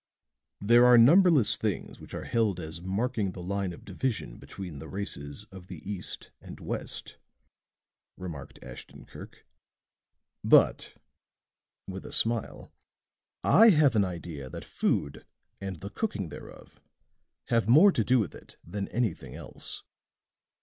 "There 0.59 0.83
are 0.87 0.97
numberless 0.97 1.57
things 1.57 1.99
which 1.99 2.15
are 2.15 2.23
held 2.23 2.59
as 2.59 2.81
marking 2.81 3.33
the 3.33 3.43
line 3.43 3.71
of 3.71 3.85
division 3.85 4.39
between 4.39 4.79
the 4.79 4.87
races 4.87 5.43
of 5.51 5.67
the 5.67 5.77
East 5.87 6.31
and 6.41 6.59
West," 6.59 7.17
remarked 8.17 8.57
Ashton 8.63 9.05
Kirk. 9.05 9.45
"But," 10.43 10.95
with 11.87 12.03
a 12.03 12.11
smile, 12.11 12.71
"I 13.43 13.69
have 13.69 13.95
an 13.95 14.03
idea 14.03 14.49
that 14.49 14.65
food 14.65 15.23
and 15.59 15.81
the 15.81 15.91
cooking 15.91 16.29
thereof 16.29 16.81
has 17.49 17.67
more 17.67 17.91
to 17.91 18.03
do 18.03 18.17
with 18.17 18.33
it 18.33 18.57
than 18.63 18.87
anything 18.87 19.35
else. 19.35 19.83